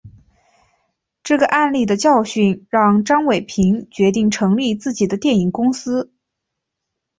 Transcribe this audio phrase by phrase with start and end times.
[1.21, 6.11] 这个案例的教训让张伟平决定成立自己的电影公司。